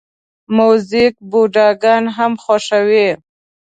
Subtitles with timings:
[0.57, 3.09] موزیک بوډاګان هم خوښوي.